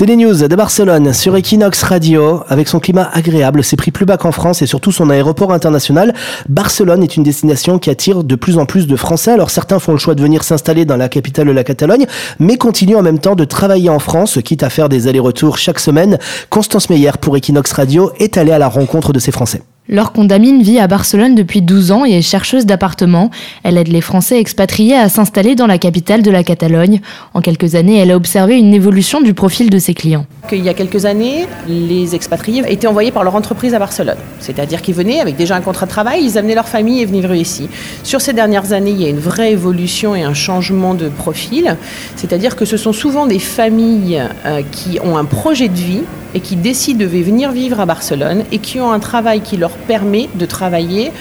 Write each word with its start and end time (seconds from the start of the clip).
C'est 0.00 0.06
les 0.06 0.16
news 0.16 0.32
de 0.32 0.56
Barcelone 0.56 1.12
sur 1.12 1.36
Equinox 1.36 1.82
Radio. 1.82 2.42
Avec 2.48 2.68
son 2.68 2.80
climat 2.80 3.10
agréable, 3.12 3.62
ses 3.62 3.76
prix 3.76 3.90
plus 3.90 4.06
bas 4.06 4.16
qu'en 4.16 4.32
France 4.32 4.62
et 4.62 4.66
surtout 4.66 4.92
son 4.92 5.10
aéroport 5.10 5.52
international, 5.52 6.14
Barcelone 6.48 7.02
est 7.02 7.18
une 7.18 7.22
destination 7.22 7.78
qui 7.78 7.90
attire 7.90 8.24
de 8.24 8.34
plus 8.34 8.56
en 8.56 8.64
plus 8.64 8.86
de 8.86 8.96
Français. 8.96 9.32
Alors 9.32 9.50
certains 9.50 9.78
font 9.78 9.92
le 9.92 9.98
choix 9.98 10.14
de 10.14 10.22
venir 10.22 10.42
s'installer 10.42 10.86
dans 10.86 10.96
la 10.96 11.10
capitale 11.10 11.48
de 11.48 11.52
la 11.52 11.64
Catalogne, 11.64 12.06
mais 12.38 12.56
continuent 12.56 12.96
en 12.96 13.02
même 13.02 13.18
temps 13.18 13.34
de 13.34 13.44
travailler 13.44 13.90
en 13.90 13.98
France, 13.98 14.38
quitte 14.42 14.62
à 14.62 14.70
faire 14.70 14.88
des 14.88 15.06
allers-retours 15.06 15.58
chaque 15.58 15.78
semaine. 15.78 16.18
Constance 16.48 16.88
Meyer 16.88 17.12
pour 17.20 17.36
Equinox 17.36 17.70
Radio 17.72 18.10
est 18.18 18.38
allée 18.38 18.52
à 18.52 18.58
la 18.58 18.68
rencontre 18.68 19.12
de 19.12 19.18
ces 19.18 19.32
Français. 19.32 19.60
Laure 19.92 20.12
Condamine 20.12 20.62
vit 20.62 20.78
à 20.78 20.86
Barcelone 20.86 21.34
depuis 21.34 21.62
12 21.62 21.90
ans 21.90 22.04
et 22.06 22.12
est 22.12 22.22
chercheuse 22.22 22.64
d'appartements. 22.64 23.28
Elle 23.64 23.76
aide 23.76 23.88
les 23.88 24.00
Français 24.00 24.38
expatriés 24.38 24.94
à 24.94 25.08
s'installer 25.08 25.56
dans 25.56 25.66
la 25.66 25.78
capitale 25.78 26.22
de 26.22 26.30
la 26.30 26.44
Catalogne. 26.44 27.00
En 27.34 27.40
quelques 27.40 27.74
années, 27.74 27.98
elle 27.98 28.12
a 28.12 28.16
observé 28.16 28.56
une 28.56 28.72
évolution 28.72 29.20
du 29.20 29.34
profil 29.34 29.68
de 29.68 29.80
ses 29.80 29.94
clients. 29.94 30.26
Il 30.52 30.64
y 30.64 30.68
a 30.68 30.74
quelques 30.74 31.06
années, 31.06 31.46
les 31.66 32.14
expatriés 32.14 32.62
étaient 32.68 32.86
envoyés 32.86 33.10
par 33.10 33.24
leur 33.24 33.34
entreprise 33.34 33.74
à 33.74 33.80
Barcelone. 33.80 34.18
C'est-à-dire 34.38 34.80
qu'ils 34.80 34.94
venaient 34.94 35.18
avec 35.18 35.34
déjà 35.34 35.56
un 35.56 35.60
contrat 35.60 35.86
de 35.86 35.90
travail, 35.90 36.22
ils 36.22 36.38
amenaient 36.38 36.54
leur 36.54 36.68
famille 36.68 37.02
et 37.02 37.04
venaient 37.04 37.40
ici. 37.40 37.68
Sur 38.04 38.20
ces 38.20 38.32
dernières 38.32 38.72
années, 38.72 38.92
il 38.92 39.02
y 39.02 39.06
a 39.06 39.08
une 39.08 39.18
vraie 39.18 39.50
évolution 39.50 40.14
et 40.14 40.22
un 40.22 40.34
changement 40.34 40.94
de 40.94 41.08
profil. 41.08 41.76
C'est-à-dire 42.14 42.54
que 42.54 42.64
ce 42.64 42.76
sont 42.76 42.92
souvent 42.92 43.26
des 43.26 43.40
familles 43.40 44.22
euh, 44.46 44.62
qui 44.70 45.00
ont 45.02 45.16
un 45.16 45.24
projet 45.24 45.66
de 45.66 45.74
vie 45.74 46.02
et 46.34 46.40
qui 46.40 46.56
décident 46.56 47.00
de 47.00 47.06
venir 47.06 47.52
vivre 47.52 47.80
à 47.80 47.86
Barcelone 47.86 48.44
et 48.52 48.58
qui 48.58 48.80
ont 48.80 48.90
un 48.90 49.00
travail 49.00 49.40
qui 49.40 49.56
leur 49.56 49.72
permet 49.72 50.28
de 50.34 50.46
travailler 50.46 51.12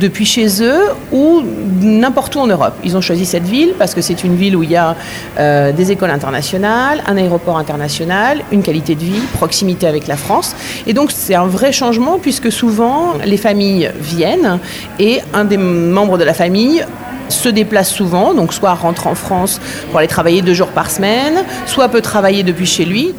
depuis 0.00 0.26
chez 0.26 0.62
eux 0.62 0.82
ou 1.12 1.42
n'importe 1.80 2.34
où 2.36 2.40
en 2.40 2.46
Europe. 2.46 2.74
Ils 2.84 2.96
ont 2.96 3.00
choisi 3.00 3.24
cette 3.24 3.44
ville 3.44 3.74
parce 3.78 3.94
que 3.94 4.00
c'est 4.00 4.24
une 4.24 4.36
ville 4.36 4.56
où 4.56 4.62
il 4.62 4.70
y 4.70 4.76
a 4.76 4.96
euh, 5.38 5.72
des 5.72 5.92
écoles 5.92 6.10
internationales, 6.10 7.02
un 7.06 7.16
aéroport 7.16 7.56
international, 7.56 8.42
une 8.52 8.62
qualité 8.62 8.94
de 8.94 9.00
vie, 9.00 9.20
proximité 9.32 9.86
avec 9.86 10.06
la 10.06 10.16
France. 10.16 10.54
Et 10.86 10.92
donc 10.92 11.10
c'est 11.12 11.34
un 11.34 11.46
vrai 11.46 11.72
changement 11.72 12.18
puisque 12.18 12.52
souvent 12.52 13.14
les 13.24 13.36
familles 13.36 13.90
viennent 14.00 14.58
et 14.98 15.20
un 15.32 15.44
des 15.44 15.56
membres 15.56 16.18
de 16.18 16.24
la 16.24 16.34
famille 16.34 16.84
se 17.28 17.48
déplace 17.48 17.90
souvent, 17.90 18.34
donc 18.34 18.52
soit 18.52 18.74
rentre 18.74 19.06
en 19.06 19.14
France 19.14 19.60
pour 19.90 19.98
aller 19.98 20.08
travailler 20.08 20.42
deux 20.42 20.54
jours 20.54 20.68
par 20.68 20.90
semaine, 20.90 21.44
soit 21.66 21.88
peut 21.88 22.00
travailler 22.00 22.42
depuis 22.42 22.66
chez 22.66 22.84
lui. 22.84 23.14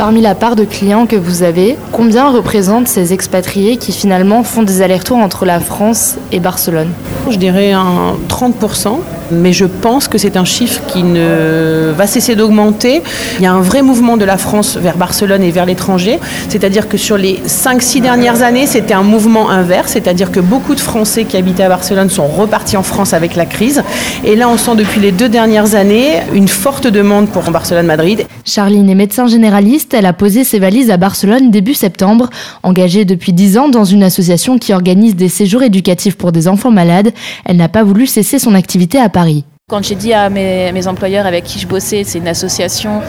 Parmi 0.00 0.22
la 0.22 0.34
part 0.34 0.56
de 0.56 0.64
clients 0.64 1.04
que 1.04 1.14
vous 1.14 1.42
avez, 1.42 1.76
combien 1.92 2.30
représentent 2.30 2.88
ces 2.88 3.12
expatriés 3.12 3.76
qui 3.76 3.92
finalement 3.92 4.42
font 4.44 4.62
des 4.62 4.80
allers-retours 4.80 5.18
entre 5.18 5.44
la 5.44 5.60
France 5.60 6.16
et 6.32 6.40
Barcelone? 6.40 6.88
Je 7.28 7.36
dirais 7.36 7.72
un 7.72 8.14
30%, 8.30 8.98
mais 9.30 9.52
je 9.52 9.64
pense 9.64 10.08
que 10.08 10.18
c'est 10.18 10.36
un 10.36 10.44
chiffre 10.44 10.80
qui 10.86 11.02
ne 11.02 11.92
va 11.96 12.06
cesser 12.06 12.34
d'augmenter. 12.34 13.02
Il 13.38 13.42
y 13.42 13.46
a 13.46 13.52
un 13.52 13.60
vrai 13.60 13.82
mouvement 13.82 14.16
de 14.16 14.24
la 14.24 14.36
France 14.36 14.76
vers 14.76 14.96
Barcelone 14.96 15.42
et 15.42 15.50
vers 15.50 15.66
l'étranger, 15.66 16.18
c'est-à-dire 16.48 16.88
que 16.88 16.96
sur 16.96 17.16
les 17.16 17.40
5-6 17.46 18.00
dernières 18.00 18.42
années, 18.42 18.66
c'était 18.66 18.94
un 18.94 19.02
mouvement 19.02 19.50
inverse, 19.50 19.92
c'est-à-dire 19.92 20.30
que 20.30 20.40
beaucoup 20.40 20.74
de 20.74 20.80
Français 20.80 21.24
qui 21.24 21.36
habitaient 21.36 21.64
à 21.64 21.68
Barcelone 21.68 22.10
sont 22.10 22.26
repartis 22.26 22.76
en 22.76 22.82
France 22.82 23.12
avec 23.12 23.36
la 23.36 23.46
crise. 23.46 23.82
Et 24.24 24.36
là, 24.36 24.48
on 24.48 24.56
sent 24.56 24.76
depuis 24.76 25.00
les 25.00 25.12
deux 25.12 25.28
dernières 25.28 25.74
années 25.74 26.20
une 26.32 26.48
forte 26.48 26.86
demande 26.86 27.28
pour 27.28 27.42
Barcelone-Madrid. 27.50 28.26
Charline 28.44 28.88
est 28.88 28.94
médecin 28.94 29.26
généraliste 29.26 29.94
elle 29.94 30.06
a 30.06 30.12
posé 30.12 30.44
ses 30.44 30.58
valises 30.58 30.90
à 30.90 30.96
Barcelone 30.96 31.50
début 31.50 31.74
septembre. 31.74 32.30
Engagée 32.62 33.04
depuis 33.04 33.32
10 33.32 33.58
ans 33.58 33.68
dans 33.68 33.84
une 33.84 34.02
association 34.02 34.58
qui 34.58 34.72
organise 34.72 35.16
des 35.16 35.28
séjours 35.28 35.62
éducatifs 35.62 36.16
pour 36.16 36.32
des 36.32 36.48
enfants 36.48 36.70
malades, 36.70 37.12
elle 37.44 37.56
n'a 37.56 37.68
pas 37.68 37.82
voulu 37.82 38.06
cesser 38.06 38.38
son 38.38 38.54
activité 38.54 38.98
à 38.98 39.08
Paris. 39.08 39.19
Quand 39.68 39.84
j'ai 39.84 39.94
dit 39.94 40.12
à 40.12 40.28
mes, 40.30 40.86
employeurs 40.88 41.26
avec 41.26 41.44
qui 41.44 41.60
je 41.60 41.66
bossais, 41.66 42.02
c'est 42.02 42.18
une 42.18 42.26
association, 42.26 43.02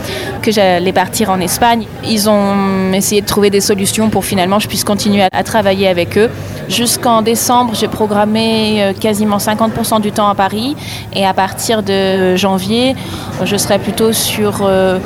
que 0.43 0.51
j'allais 0.51 0.93
partir 0.93 1.31
en 1.31 1.39
Espagne, 1.39 1.85
ils 2.07 2.29
ont 2.29 2.93
essayé 2.93 3.21
de 3.21 3.25
trouver 3.25 3.49
des 3.49 3.61
solutions 3.61 4.11
pour 4.11 4.25
finalement 4.25 4.59
je 4.59 4.67
puisse 4.67 4.83
continuer 4.83 5.23
à, 5.31 5.43
travailler 5.43 5.87
avec 5.87 6.19
eux. 6.19 6.29
Jusqu'en 6.69 7.21
décembre, 7.21 7.73
j'ai 7.75 7.87
programmé 7.87 8.83
euh, 8.83 8.93
quasiment 8.93 9.37
50% 9.37 10.01
du 10.01 10.11
temps 10.11 10.29
à 10.29 10.35
Paris 10.35 10.75
et 11.13 11.25
à 11.25 11.33
partir 11.33 11.83
de 11.83 12.35
janvier, 12.35 12.95
je 13.43 13.57
serai 13.57 13.79
plutôt 13.79 14.13
sur 14.13 14.61
euh, 14.61 14.99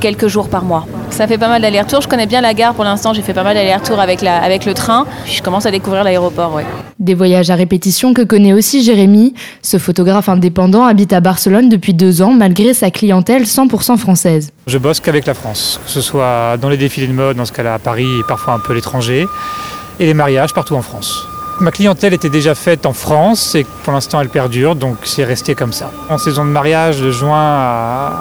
quelques 0.00 0.28
jours 0.28 0.48
par 0.48 0.64
mois. 0.64 0.86
Ça 1.10 1.26
fait 1.26 1.38
pas 1.38 1.48
mal 1.48 1.62
d'allers-retours. 1.62 2.02
Je 2.02 2.08
connais 2.08 2.26
bien 2.26 2.40
la 2.40 2.54
gare 2.54 2.74
pour 2.74 2.84
l'instant. 2.84 3.12
J'ai 3.12 3.22
fait 3.22 3.32
pas 3.32 3.42
mal 3.42 3.54
d'allers-retours 3.54 3.98
avec, 3.98 4.22
avec 4.22 4.64
le 4.64 4.74
train. 4.74 5.06
je 5.26 5.42
commence 5.42 5.66
à 5.66 5.70
découvrir 5.70 6.04
l'aéroport. 6.04 6.54
Ouais. 6.54 6.66
Des 7.00 7.14
voyages 7.14 7.50
à 7.50 7.54
répétition 7.54 8.14
que 8.14 8.22
connaît 8.22 8.52
aussi 8.52 8.82
Jérémy. 8.82 9.34
Ce 9.62 9.78
photographe 9.78 10.28
indépendant 10.28 10.84
habite 10.84 11.12
à 11.12 11.20
Barcelone 11.20 11.68
depuis 11.68 11.94
deux 11.94 12.22
ans 12.22 12.32
malgré 12.32 12.74
sa 12.74 12.90
clientèle 12.90 13.44
100% 13.44 13.96
française. 13.96 14.52
Je 14.66 14.78
bosse 14.78 15.00
qu'avec 15.00 15.26
la 15.26 15.34
France, 15.34 15.80
que 15.84 15.90
ce 15.90 16.00
soit 16.00 16.56
dans 16.60 16.68
les 16.68 16.76
défilés 16.76 17.08
de 17.08 17.12
mode, 17.12 17.36
dans 17.36 17.44
ce 17.44 17.52
cas-là 17.52 17.74
à 17.74 17.78
Paris 17.78 18.06
et 18.06 18.22
parfois 18.28 18.54
un 18.54 18.60
peu 18.60 18.74
l'étranger, 18.74 19.26
et 20.00 20.06
les 20.06 20.14
mariages 20.14 20.54
partout 20.54 20.74
en 20.74 20.82
France. 20.82 21.26
Ma 21.60 21.72
clientèle 21.72 22.14
était 22.14 22.28
déjà 22.28 22.54
faite 22.54 22.86
en 22.86 22.92
France 22.92 23.56
et 23.56 23.66
pour 23.82 23.92
l'instant 23.92 24.20
elle 24.20 24.28
perdure, 24.28 24.76
donc 24.76 24.98
c'est 25.02 25.24
resté 25.24 25.56
comme 25.56 25.72
ça. 25.72 25.90
En 26.08 26.16
saison 26.16 26.44
de 26.44 26.50
mariage, 26.50 27.00
de 27.00 27.10
juin 27.10 28.12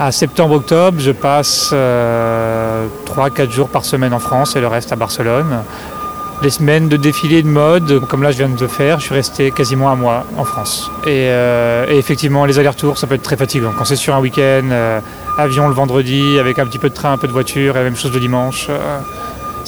à 0.00 0.10
septembre-octobre, 0.10 0.98
je 0.98 1.10
passe 1.10 1.66
3-4 1.70 1.72
euh, 1.74 3.50
jours 3.50 3.68
par 3.68 3.84
semaine 3.84 4.14
en 4.14 4.20
France 4.20 4.56
et 4.56 4.60
le 4.60 4.68
reste 4.68 4.90
à 4.92 4.96
Barcelone. 4.96 5.64
Les 6.40 6.50
semaines 6.50 6.88
de 6.88 6.96
défilé 6.96 7.42
de 7.42 7.48
mode, 7.48 8.00
comme 8.06 8.22
là 8.22 8.30
je 8.30 8.38
viens 8.38 8.48
de 8.48 8.58
le 8.58 8.68
faire, 8.68 9.00
je 9.00 9.06
suis 9.06 9.14
resté 9.14 9.50
quasiment 9.50 9.90
un 9.90 9.96
mois 9.96 10.24
en 10.38 10.44
France. 10.44 10.90
Et, 11.04 11.28
euh, 11.28 11.84
effectivement, 11.90 12.44
les 12.44 12.60
allers-retours, 12.60 12.96
ça 12.96 13.08
peut 13.08 13.16
être 13.16 13.22
très 13.22 13.36
fatigant. 13.36 13.72
Quand 13.76 13.84
c'est 13.84 13.96
sur 13.96 14.14
un 14.14 14.20
week-end, 14.20 14.68
euh, 14.70 15.00
avion 15.36 15.66
le 15.66 15.74
vendredi, 15.74 16.38
avec 16.38 16.60
un 16.60 16.64
petit 16.64 16.78
peu 16.78 16.90
de 16.90 16.94
train, 16.94 17.12
un 17.12 17.18
peu 17.18 17.26
de 17.26 17.32
voiture, 17.32 17.74
et 17.74 17.80
la 17.80 17.84
même 17.84 17.96
chose 17.96 18.12
le 18.14 18.20
dimanche 18.20 18.70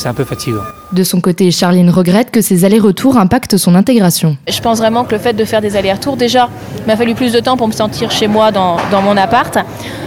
c'est 0.01 0.09
un 0.09 0.15
peu 0.15 0.25
fatigant. 0.25 0.63
De 0.93 1.05
son 1.05 1.21
côté, 1.21 1.51
Charline 1.51 1.91
regrette 1.91 2.31
que 2.31 2.41
ces 2.41 2.65
allers-retours 2.65 3.17
impactent 3.17 3.57
son 3.57 3.75
intégration. 3.75 4.37
Je 4.49 4.61
pense 4.61 4.79
vraiment 4.79 5.05
que 5.05 5.13
le 5.13 5.21
fait 5.21 5.35
de 5.35 5.45
faire 5.45 5.61
des 5.61 5.77
allers-retours, 5.77 6.17
déjà, 6.17 6.49
il 6.79 6.87
m'a 6.87 6.97
fallu 6.97 7.15
plus 7.15 7.33
de 7.33 7.41
temps 7.41 7.57
pour 7.57 7.69
me 7.69 7.73
sentir 7.73 8.11
chez 8.11 8.27
moi 8.27 8.51
dans, 8.51 8.79
mon 9.03 9.17
appart. 9.17 9.57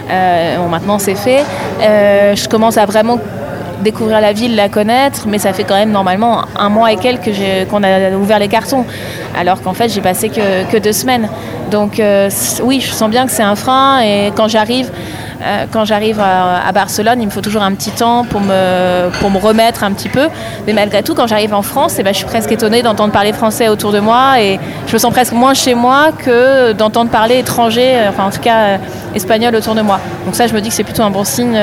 Euh, 0.09 0.57
bon, 0.57 0.67
maintenant 0.67 0.99
c'est 0.99 1.15
fait. 1.15 1.43
Euh, 1.81 2.35
je 2.35 2.49
commence 2.49 2.77
à 2.77 2.85
vraiment 2.85 3.19
découvrir 3.83 4.21
la 4.21 4.33
ville, 4.33 4.55
la 4.55 4.69
connaître, 4.69 5.27
mais 5.27 5.37
ça 5.37 5.53
fait 5.53 5.63
quand 5.63 5.75
même 5.75 5.91
normalement 5.91 6.45
un 6.57 6.69
mois 6.69 6.91
et 6.91 6.95
quelques 6.95 7.31
qu'on 7.69 7.83
a 7.83 8.11
ouvert 8.11 8.39
les 8.39 8.47
cartons, 8.47 8.85
alors 9.37 9.61
qu'en 9.61 9.73
fait 9.73 9.89
j'ai 9.89 10.01
passé 10.01 10.29
que, 10.29 10.79
deux 10.79 10.93
semaines. 10.93 11.29
Donc 11.69 11.99
euh, 11.99 12.29
oui, 12.63 12.81
je 12.81 12.91
sens 12.91 13.09
bien 13.09 13.25
que 13.25 13.31
c'est 13.31 13.43
un 13.43 13.55
frein 13.55 14.01
et 14.01 14.31
quand 14.35 14.47
j'arrive, 14.47 14.87
euh, 14.87 15.22
quand 15.71 15.85
j'arrive 15.85 16.19
à, 16.19 16.71
Barcelone, 16.73 17.21
il 17.21 17.25
me 17.25 17.31
faut 17.31 17.41
toujours 17.41 17.61
un 17.63 17.73
petit 17.73 17.91
temps 17.91 18.25
pour 18.25 18.41
me, 18.41 19.09
pour 19.19 19.29
me 19.29 19.37
remettre 19.37 19.83
un 19.83 19.91
petit 19.91 20.09
peu. 20.09 20.27
Mais 20.67 20.73
malgré 20.73 21.03
tout, 21.03 21.13
quand 21.15 21.27
j'arrive 21.27 21.53
en 21.53 21.61
France, 21.61 21.95
eh 21.99 22.03
ben, 22.03 22.13
je 22.13 22.17
suis 22.17 22.25
presque 22.25 22.51
étonnée 22.51 22.81
d'entendre 22.81 23.11
parler 23.13 23.33
français 23.33 23.67
autour 23.67 23.91
de 23.91 23.99
moi 23.99 24.41
et 24.41 24.59
je 24.87 24.93
me 24.93 24.97
sens 24.97 25.11
presque 25.11 25.33
moins 25.33 25.53
chez 25.53 25.75
moi 25.75 26.11
que 26.11 26.73
d'entendre 26.73 27.11
parler 27.11 27.39
étranger, 27.39 27.95
euh, 27.95 28.09
enfin 28.09 28.25
en 28.25 28.31
tout 28.31 28.41
cas 28.41 28.57
euh, 28.57 28.77
espagnol 29.15 29.55
autour 29.55 29.75
de 29.75 29.81
moi. 29.81 29.99
Donc 30.25 30.35
ça, 30.35 30.47
je 30.47 30.53
me 30.53 30.61
dis 30.61 30.69
que 30.69 30.75
c'est 30.75 30.83
plutôt 30.83 31.03
un 31.03 31.11
bon 31.11 31.23
signe 31.23 31.59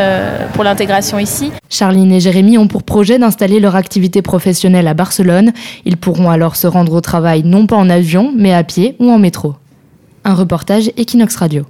pour 0.55 0.65
l'intégration 0.65 1.19
ici. 1.19 1.53
Charline 1.69 2.13
et 2.13 2.21
Jérémy 2.21 2.59
ont 2.59 2.69
pour 2.69 2.83
projet 2.83 3.19
d'installer 3.19 3.61
leur 3.61 3.77
activité 3.77 4.23
professionnelle 4.23 4.89
à 4.89 4.95
Barcelone. 4.95 5.53
Ils 5.85 5.97
pourront 5.97 6.31
alors 6.31 6.57
se 6.57 6.67
rendre 6.67 6.93
au 6.93 7.01
travail 7.01 7.43
non 7.45 7.67
pas 7.67 7.77
en 7.77 7.89
avion, 7.91 8.33
mais 8.37 8.55
à 8.55 8.63
pied 8.63 8.97
ou 8.99 9.11
en 9.11 9.19
métro. 9.19 9.55
Un 10.25 10.35
reportage 10.35 10.91
Equinox 10.97 11.37
Radio. 11.37 11.65